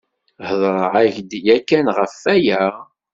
Hedreɣ-ak-d 0.47 1.31
yakan 1.45 1.87
ɣef 1.97 2.15
aya? 2.33 2.63